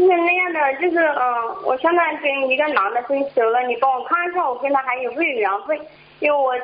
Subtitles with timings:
[0.00, 5.78] 就是那样的，就是嗯，我现在跟一个男的分手了，你帮我看一下，我跟他还有没有缘分？
[6.20, 6.54] 因为我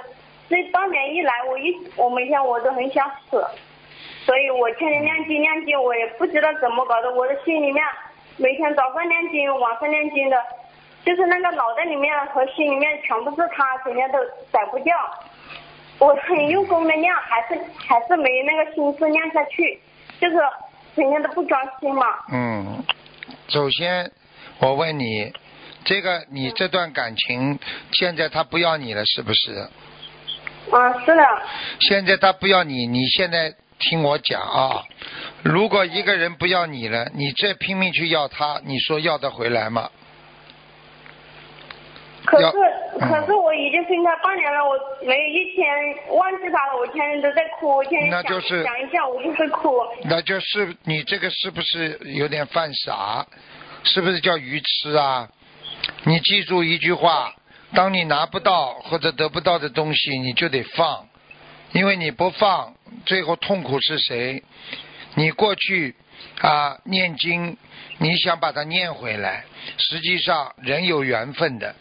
[0.49, 3.45] 这半年一来，我一我每天我都很想死，
[4.25, 7.85] 所以我天天念经念经，我也不知道怎么搞的，我的心里面
[8.39, 10.43] 每天早上念经，晚上念经的，
[11.05, 14.19] 就是那个脑袋里面和心里面全部是他，整天都
[14.51, 14.97] 甩不掉。
[15.99, 19.79] 我很用功的念，还是还是没那个心思念下去，
[20.19, 20.37] 就是
[20.95, 22.07] 整天都不专心嘛。
[22.33, 22.83] 嗯，
[23.49, 24.11] 首先
[24.59, 25.33] 我问你，
[25.85, 27.59] 这个你这段感情
[27.93, 29.69] 现在他不要你了，是不是？
[30.73, 31.23] 啊，是的。
[31.81, 34.85] 现在他不要你，你现在听我讲啊，
[35.43, 39.91] 如果一个人不要你了，你再拼命去要他，你说要得回来吗？
[42.41, 42.59] 要可是
[43.01, 45.67] 嗯可是我已经分开半年了，我没有一天
[46.17, 49.79] 忘记他了，我天天都在哭，我天天想那就是想一下我就会哭。
[50.05, 53.27] 那就是你这个是不是有点犯傻？
[53.85, 55.29] 是不是叫愚痴啊？
[56.05, 57.33] 你记住一句话：
[57.73, 61.07] 当你拿不到或者得不到的东西，你就得放，
[61.73, 64.43] 因为你不放，最后痛苦是谁？
[65.15, 65.95] 你过去
[66.41, 67.57] 啊念经，
[67.99, 69.45] 你想把它念回来，
[69.79, 71.75] 实际上人有缘分的，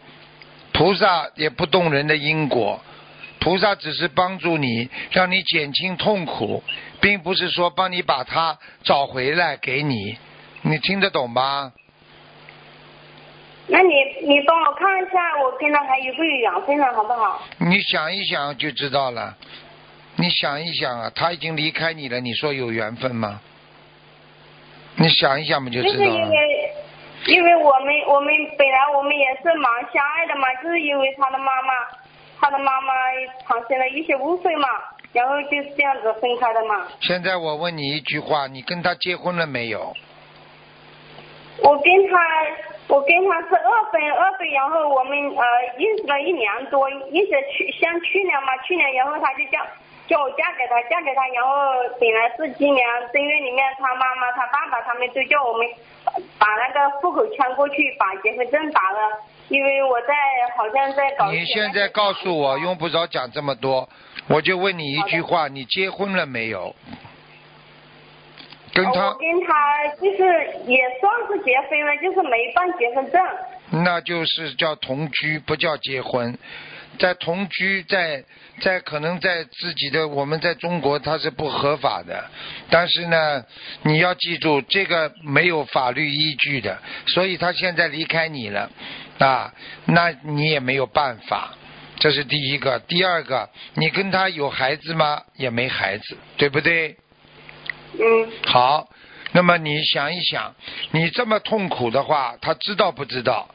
[0.78, 2.82] 菩萨也不动人的因果。
[3.40, 6.64] 菩萨只是帮助你，让你减轻痛苦，
[7.00, 10.18] 并不是说帮你把它找回来给你。
[10.64, 11.72] 你听得懂吗？
[13.68, 13.94] 那你
[14.28, 17.42] 你帮我看一下，我跟他还有没有缘分了，好不好？
[17.60, 19.36] 你想一想就知道了。
[20.18, 23.42] 你想一想啊，他已经离开你了，你说有缘分吗？
[24.96, 26.30] 你想一想不，就就是因知道了。
[26.30, 26.55] 为
[27.28, 31.74] 因为我们我们本来我们也是蛮相爱的嘛，就是因为他的妈妈
[32.40, 32.94] 他的妈妈
[33.48, 34.68] 产生了一些误会嘛，
[35.12, 36.88] 然后就是这样子分开的嘛。
[37.02, 39.94] 现在我问你一句话，你跟他结婚了没有？
[41.64, 42.20] 我跟他，
[42.90, 45.44] 我跟他是二婚二婚，然后我们呃
[45.80, 49.66] 认识了一年多，认识去像去年嘛，去年然后他就叫
[50.06, 55.66] 叫我嫁给他，嫁给他，然后本来是今年正月里面，他妈妈、他爸爸他们都叫我们
[56.38, 59.00] 把那个户口迁过去，把结婚证打了，
[59.50, 60.14] 因为我在
[60.58, 63.88] 好像在搞你现在告诉我，用不着讲这么多，
[64.28, 66.76] 我就问你一句话：你结婚了没有？
[68.74, 70.24] 跟呃他我跟他就是
[70.66, 73.22] 也算是结婚了，就是没办结婚证。
[73.84, 76.38] 那就是叫同居，不叫结婚。
[77.00, 78.24] 在同居，在
[78.62, 82.30] 在可能在自己的我们在中国它是不合法的，
[82.70, 83.44] 但是呢，
[83.84, 88.70] 你要记住这个没有法律依据的，所以他现在离开你了，
[89.20, 89.54] 啊，
[89.86, 91.54] 那你也没有办法。
[91.98, 95.22] 这是第一个，第二个，你跟他有孩子吗？
[95.38, 96.98] 也没孩子，对不对？
[97.94, 98.90] 嗯，好，
[99.32, 100.54] 那么你想一想，
[100.92, 103.50] 你这么痛苦的话，他知道不知道？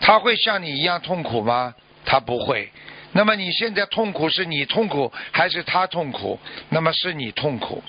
[0.00, 1.74] 他会像你一样痛苦吗？
[2.06, 2.72] 他不会。
[3.12, 6.38] 那么你现在痛苦是你痛苦还是他痛苦？
[6.70, 7.82] 那么是你痛苦。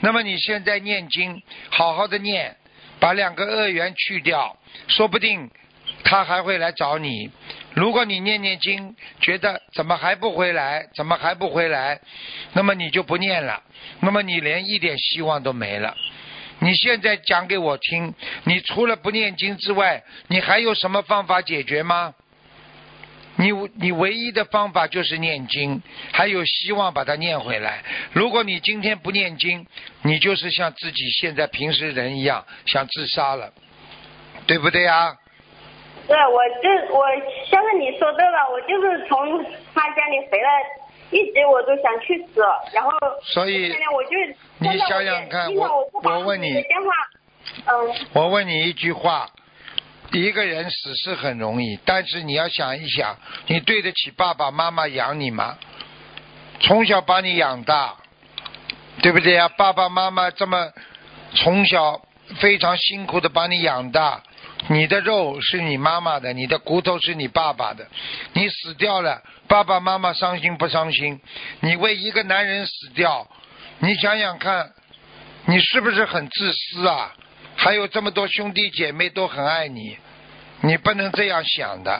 [0.00, 2.56] 那么你现在念经，好好的念，
[2.98, 5.50] 把两个恶缘去掉，说不定
[6.02, 7.30] 他还会来找你。
[7.74, 12.00] 如果你念念经，觉得怎么还不回来，怎么还不回来，
[12.52, 13.62] 那么你就不念了，
[14.00, 15.96] 那么你连一点希望都没了。
[16.60, 18.14] 你现在讲给我听，
[18.44, 22.14] 你除了不念经之外，你还有什么方法解决吗？
[23.36, 27.82] 你你唯一的方法就是念经，还有希望把它念回来。
[28.12, 29.66] 如果你今天不念经，
[30.02, 33.52] 你就是像自己现在平时人一样想自杀了，
[34.46, 35.16] 对不对啊？
[36.06, 37.06] 对，我就我
[37.50, 39.42] 像是你说对了，我就是从
[39.74, 40.62] 他家里回来，
[41.10, 42.90] 一直我都想去死，然后
[43.22, 44.10] 所以我就
[44.58, 46.62] 你想想看我我我问你
[48.12, 49.28] 我问你一句话：
[50.12, 53.16] 一个人死是很容易，但是你要想一想，
[53.46, 55.58] 你对得起爸爸妈妈养你吗？
[56.60, 57.96] 从小把你养大，
[59.02, 59.48] 对不对呀？
[59.48, 60.70] 爸爸妈妈这么
[61.34, 62.00] 从小
[62.36, 64.22] 非常辛苦的把你养大，
[64.68, 67.86] 你的肉是你妈妈的，你的骨头是你爸爸的，
[68.34, 71.20] 你死掉了，爸爸妈妈伤心不伤心？
[71.60, 73.28] 你为一个男人死掉，
[73.80, 74.70] 你想想看，
[75.46, 77.12] 你是不是很自私啊？
[77.64, 79.96] 还有这么多兄弟姐妹都很爱你，
[80.60, 81.98] 你不能这样想的。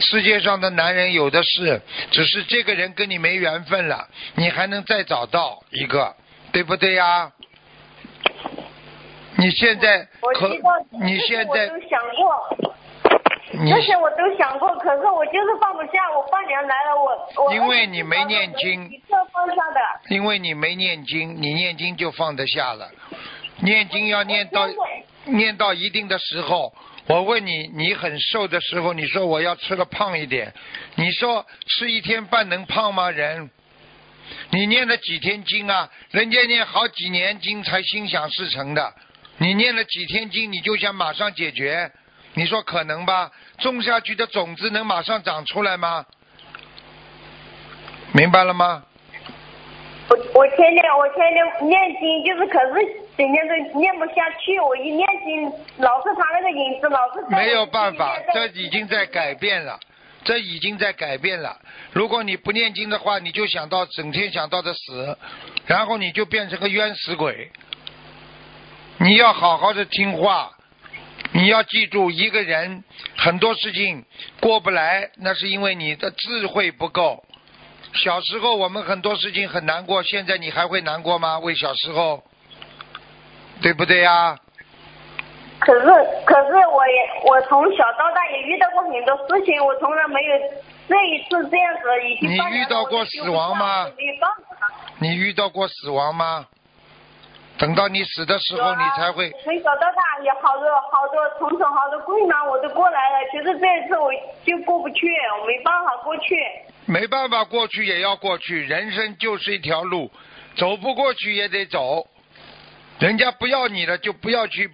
[0.00, 6.16] 世界上的男人有的是，只是这个人跟你没缘分了，你还能再找到一个，
[6.50, 7.30] 对不对呀？
[9.36, 10.48] 你现在可
[11.00, 12.56] 你现在这些我都想过，
[13.52, 16.10] 这些我都想过，可是我就是放不下。
[16.16, 18.90] 我半年来了，我我因为你没念经
[19.32, 19.80] 放下的。
[20.08, 22.90] 因为你没念经，你念经就放得下了。
[23.62, 24.68] 念经要念到
[25.24, 26.74] 念到一定的时候，
[27.06, 30.52] 我问你，你很瘦的时候，你说我要吃的胖一点，
[30.94, 33.10] 你说吃一天饭能胖吗？
[33.10, 33.50] 人，
[34.50, 35.90] 你念了几天经啊？
[36.10, 38.94] 人家念好几年经才心想事成的，
[39.38, 41.90] 你念了几天经，你就想马上解决？
[42.34, 43.30] 你说可能吧？
[43.58, 46.06] 种下去的种子能马上长出来吗？
[48.12, 48.84] 明白了吗？
[50.08, 52.86] 我我天天我天天念经，就是可是
[53.20, 54.58] 整天都念不下去。
[54.60, 55.42] 我一念经，
[55.76, 59.78] 老是他那个影子，老是没有办法，这已经在改变了，
[60.24, 61.54] 这已经在改变了。
[61.92, 65.18] 如果你不念经的话，你就想到整天想到的死，
[65.66, 67.50] 然后你就变成个冤死鬼。
[68.96, 70.52] 你要好好的听话，
[71.32, 72.82] 你要记住，一个人
[73.18, 74.02] 很多事情
[74.40, 77.22] 过不来，那是因为你的智慧不够。
[77.92, 81.38] 小时候我们很多事情很难过，现在你还会难过吗？
[81.38, 82.22] 为小时候，
[83.62, 84.36] 对不对呀、
[85.58, 85.86] 可是
[86.24, 90.38] 可是我也我从小到大也遇到过很多事情，我从来没有
[90.88, 93.86] 这一次这样子已经你遇到过死亡吗
[94.98, 96.46] 你遇到过死亡吗？
[97.58, 99.30] 等到你死的时候，你才会。
[99.44, 104.10] 从小到大有好多好多重重好多困难我都过来了，其实这一次我
[104.44, 105.06] 就过不去，
[105.38, 106.34] 我没办法过去。
[106.86, 110.10] 没办法，过去也要过去，人生就是一条路，
[110.56, 112.06] 走不过去也得走。
[113.00, 114.70] 人家不要你了，就不要去，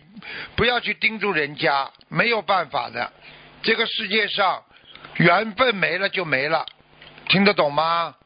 [0.57, 3.13] 不要去盯住人家，没有办法的。
[3.63, 4.65] 这个世界上，
[5.15, 6.67] 缘分没了就没了，
[7.29, 8.17] 听得懂吗？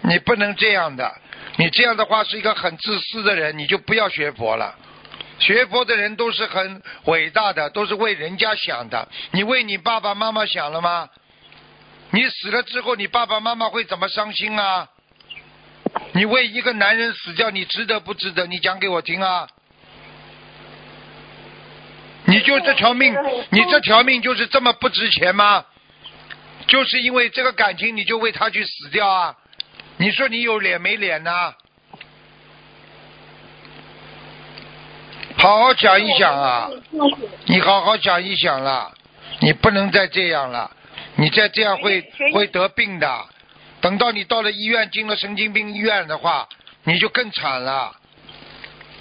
[0.00, 1.20] 你不能这样的，
[1.56, 4.74] 你这样的话是一个很自私的人，你就不要学佛了。
[5.38, 9.06] 学佛的人都是很伟大的，都是为人家想的。
[9.32, 11.08] 你为你爸爸妈妈想了吗？
[12.10, 14.88] 你死了之后，你爸爸妈妈会怎么伤心啊？
[16.12, 18.46] 你为一个男人死掉，你值得不值得？
[18.46, 19.48] 你讲给我听啊！
[22.24, 23.14] 你就这条命，
[23.50, 25.64] 你这条命就是这么不值钱吗？
[26.66, 29.34] 就是因为这个感情，你就为他去死掉啊？
[29.96, 31.54] 你说你有脸没脸呐、
[35.36, 36.70] 好好想一想啊！
[37.46, 38.92] 你好好想一想了，
[39.40, 40.70] 你不能再这样了，
[41.16, 42.00] 你再这样会
[42.32, 43.26] 会得病的。
[43.80, 46.48] 等到你到了医院，进了神经病医院的话，
[46.84, 47.94] 你就更惨了。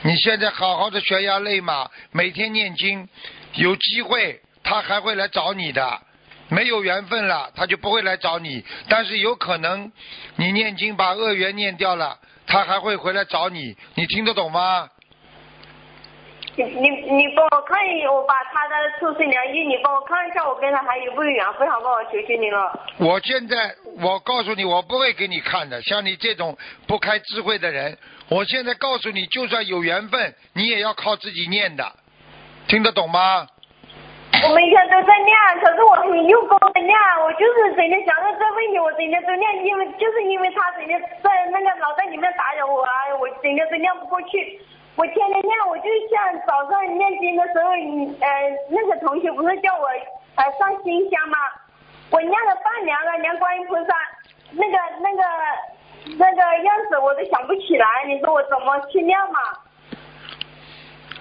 [0.04, 3.10] 你现在好好的悬崖勒马，每天念经，
[3.56, 6.02] 有机会他还会来找你的。
[6.50, 8.64] 没有缘分了，他就不会来找你。
[8.88, 9.92] 但是有可能，
[10.36, 13.76] 你念经把恶缘念掉了，他还会回来找你。
[13.96, 14.88] 你听得懂吗？
[16.58, 22.04] 你你你帮我看一，我把他的出生年月，你帮我看一下，我跟他还有没有缘分，好不好？
[22.06, 22.80] 求求你了。
[22.98, 25.80] 我现在我告诉你，我不会给你看的。
[25.84, 26.58] 像你这种
[26.88, 27.96] 不开智慧的人，
[28.30, 31.86] 我现在告诉你，就算有缘分，你也要靠自己念的，
[32.68, 33.46] 听得懂吗？
[34.44, 42.90] 我每天都在念，可是我很用功的念，我就是整天想到这问题，我整天都念，因为就是因为他整天在那个脑袋里面打扰我啊，
[43.22, 44.60] 我整天都念不过去。
[44.98, 48.28] 我天天念，我就像早上念经的时候，你呃
[48.70, 49.86] 那个同学不是叫我
[50.36, 51.38] 呃上新香吗？
[52.10, 53.94] 我念了半年了，连观音菩萨
[54.54, 55.24] 那个那个
[56.18, 59.40] 那个样子我都想不起来，你说我怎么去念嘛？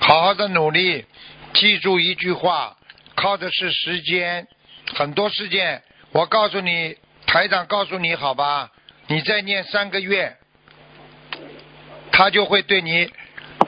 [0.00, 1.04] 好好的努力，
[1.52, 2.76] 记住一句话，
[3.14, 4.46] 靠的是时间。
[4.94, 6.96] 很多事件，我告诉你，
[7.26, 8.70] 台长告诉你好吧，
[9.08, 10.34] 你再念三个月，
[12.12, 13.12] 他就会对你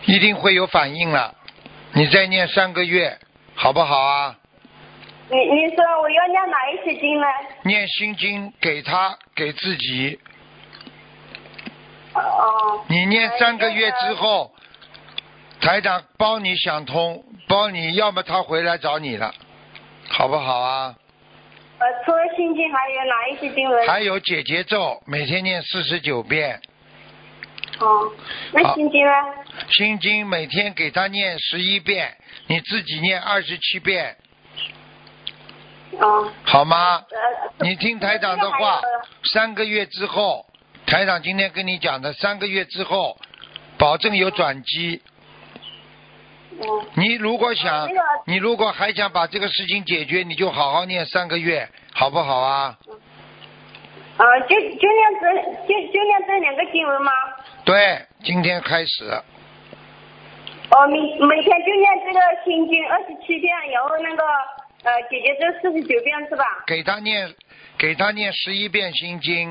[0.07, 1.35] 一定会有反应了。
[1.93, 3.19] 你再念三个月，
[3.55, 4.37] 好不好啊？
[5.31, 7.26] 你你说我要念哪一些经呢？
[7.62, 10.19] 念心经给他给自己，
[12.14, 12.83] 哦。
[12.88, 14.52] 你念三个月之后，
[15.61, 19.35] 台长帮你想通，帮你要么他回来找你了，
[20.09, 20.95] 好不好啊？
[21.78, 23.87] 呃，除了心经，还有哪一些经文？
[23.87, 26.61] 还有解结咒，每天念四十九遍，
[27.80, 28.10] 哦，
[28.52, 29.12] 那心经呢？
[29.70, 32.16] 心经每天给他念十一遍，
[32.48, 34.16] 你自己念二十七遍，
[35.98, 36.30] 哦。
[36.44, 37.04] 好吗？
[37.58, 37.66] 呃。
[37.66, 38.80] 你听台长的话，
[39.32, 40.46] 三个月之后，
[40.87, 43.16] 台长今天跟你讲的，三个月之后，
[43.78, 45.02] 保证有转机。
[46.52, 46.60] 嗯。
[46.94, 52.76] 你如果想那个，你如果还想把这个事情解决，你就好好念三个月，好不好啊？
[54.16, 55.32] 啊，就就念这
[55.68, 57.12] 就就念这两个经文吗？
[57.64, 59.05] 对，今天开始，
[60.71, 64.25] 哦，每每天就念这个心经二十七遍，然后那个
[64.85, 66.45] 呃姐姐这四十九遍是吧？
[66.67, 67.35] 给他念，
[67.76, 69.50] 给他念十一遍心经，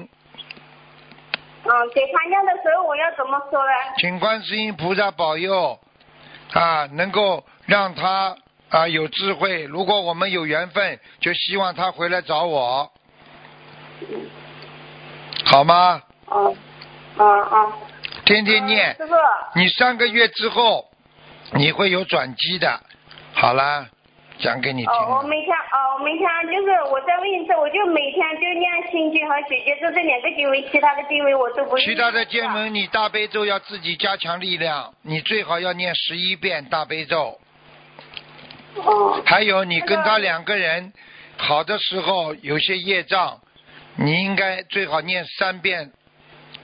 [1.63, 3.71] 嗯，给他念的时候我要怎么说呢？
[3.97, 5.79] 请观世音菩萨保佑，
[6.53, 8.35] 啊，能够让他
[8.69, 9.63] 啊有智慧。
[9.63, 12.91] 如果我们有缘分，就希望他回来找我，
[15.45, 16.01] 好吗？
[16.27, 16.55] 哦，
[17.17, 17.73] 哦哦。
[18.25, 19.13] 天天念，师傅。
[19.55, 20.85] 你三个月之后，
[21.53, 22.79] 你会有转机的。
[23.33, 23.87] 好了，
[24.39, 24.91] 讲给你听。
[24.91, 31.77] 哦，我每天哦，我每天就是我再问一次，我就每天就念心经和姐姐咒这两个经文，其他的经文我都不。
[31.77, 37.39] 其他的经文，你大悲咒要自己加强力量，你最好要念十一遍大悲咒。
[38.75, 39.21] 哦。
[39.25, 40.91] 还有，你跟他两个人
[41.37, 43.39] 好的时候，有些业障，
[43.95, 45.91] 你应该最好念三遍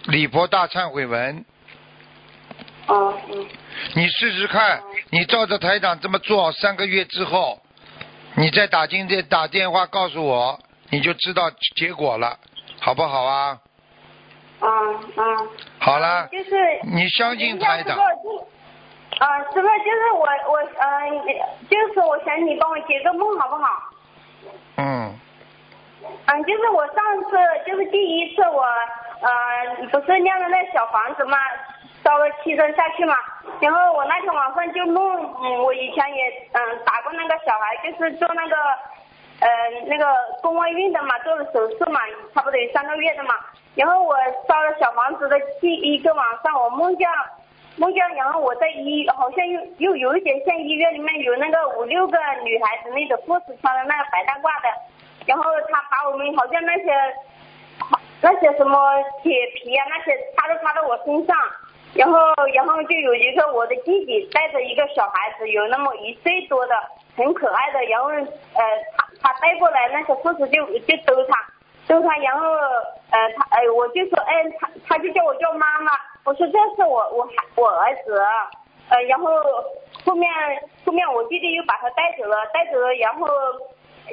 [0.07, 1.45] 礼佛大忏悔文。
[2.87, 3.45] 哦，嗯。
[3.95, 7.61] 你试试看，你照着台长这么做，三个月之后，
[8.35, 12.37] 你再打进这打电话告诉我，你就知道结果了，
[12.79, 13.57] 好不好啊？
[14.59, 15.23] 啊啊。
[15.79, 16.27] 好了。
[16.31, 16.51] 就是。
[16.83, 17.97] 你相信台长。
[19.19, 23.65] 啊，师傅，就是我我嗯，就是我想你帮我解个梦好不好？
[24.77, 25.19] 嗯。
[26.25, 26.95] 嗯，就是我上
[27.29, 28.65] 次就是第一次我
[29.23, 31.37] 呃不是酿的那小房子嘛。
[32.03, 33.15] 烧了七针下去嘛，
[33.61, 38.57] 然后我那天晚上就梦，嗯，我以前也嗯打过那个小孩，就是做那个
[39.39, 39.47] 呃
[39.85, 40.05] 那个
[40.41, 42.01] 宫外孕的嘛，做了手术嘛，
[42.35, 43.35] 差不多有三个月的嘛。
[43.75, 44.17] 然后我
[44.49, 47.07] 烧了小房子的第一个晚上，我梦见
[47.77, 54.67] 梦见，然后我在医，好像又又有一点像医院里面有那个五六个女孩子那种护士穿的那个白大褂的，
[55.25, 56.91] 然后他把我们好像那些
[58.23, 58.79] 那些什么
[59.21, 61.35] 铁皮啊那些插都插到我身上。
[61.93, 62.17] 然后，
[62.55, 66.73] 然后就有一个我的弟弟带着一个小孩子，有那么一岁多的，
[67.15, 67.83] 很可爱的。
[67.83, 68.63] 然后，呃，
[68.97, 71.37] 他他带过来，那些护士就就逗他，
[71.87, 72.17] 逗他。
[72.17, 72.47] 然后，
[73.11, 75.91] 呃，他，哎，我就说，哎，他他就叫我叫妈妈。
[76.25, 78.19] 我说这是我我孩我儿子。
[78.89, 79.27] 呃，然后
[80.03, 80.27] 后面
[80.83, 83.27] 后面我弟弟又把他带走了，带走了，然后。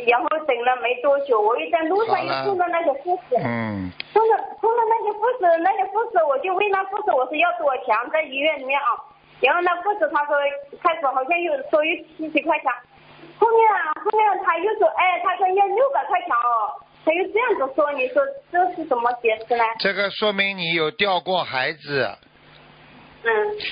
[0.06, 8.94] 然后等了没多久，我又在路上又碰到那个护士，嗯，碰到碰到那个护士，那个护士我就问那护士，我说要多少钱在医院里面啊？
[9.40, 10.36] 然后那护士他说
[10.82, 12.70] 开始好像又说有七十块钱，
[13.38, 19.64] 后面啊后面他又说哎，他说要六百块钱哦，他又这样子说，你说这是怎么解释呢？
[19.80, 22.08] 这个说明你有掉过孩子。
[23.22, 23.30] 嗯。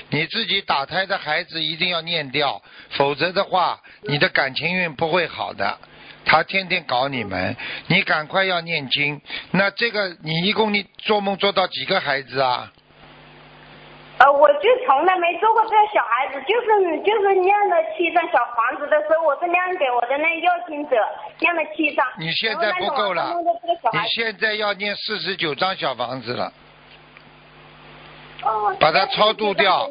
[0.09, 5.77] 你自己打胎的孩子一定要念掉，否则的话，你的感情运不会好的。
[6.25, 7.55] 他天天搞你们，
[7.87, 9.19] 你赶快要念经。
[9.51, 12.71] 那这个你一共你做梦做到几个孩子啊？
[14.19, 20.97] 呃，我就从来没做过这个小孩子，就是就是念了七张小房子的时候，我是念给我的那要亲者
[21.39, 22.05] 念了七张。
[22.19, 23.33] 你现在不够了，
[23.93, 26.51] 你现在要念四十九张小房子了。
[28.43, 28.75] 哦。
[28.79, 29.89] 把它超度掉，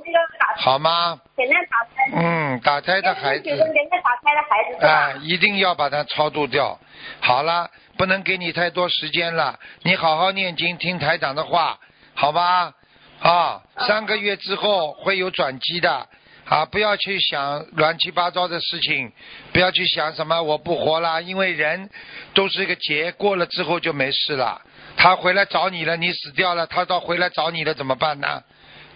[0.58, 1.18] 好吗？
[1.36, 2.10] 给那打胎。
[2.14, 3.44] 嗯，打胎的孩子。
[3.44, 6.78] 给那打胎的孩子啊，一定要把它超度掉。
[7.20, 11.78] 好了，不能给你太多时间了，你好好念经，听台长的话，
[12.14, 12.72] 好吧？
[13.20, 16.06] 啊，三个月之后会有转机的
[16.48, 16.64] 啊！
[16.64, 19.12] 不要去想乱七八糟的事情，
[19.52, 21.90] 不要去想什么我不活了，因为人
[22.32, 24.62] 都是一个劫，过了之后就没事了。
[24.98, 28.42] 他回来找你了，你死掉了，他到回来找你了怎么办呢？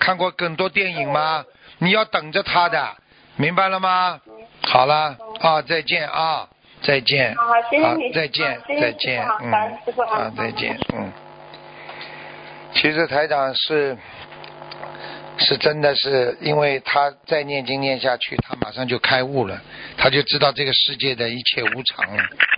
[0.00, 1.44] 看过更多电影吗？
[1.78, 2.97] 你要等着他的，
[3.37, 4.21] 明白了吗？
[4.64, 6.49] 好了啊，再见啊，
[6.82, 7.35] 再见。
[7.37, 8.12] 好，谢谢你。
[8.12, 11.12] 再见，再见，嗯，啊，再见，嗯。
[12.75, 13.97] 其实台长是
[15.38, 19.61] 是真的是，因为他再念经念下去，他马上就开悟了，
[19.97, 22.25] 他就知道这个世界的一切无常了。